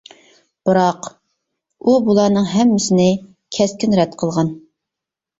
بىراق، 0.67 1.09
ئۇ 1.83 1.93
بۇلارنىڭ 2.07 2.47
ھەممىسىنى 2.53 3.05
كەسكىن 3.57 3.93
رەت 3.99 4.17
قىلغان. 4.23 4.51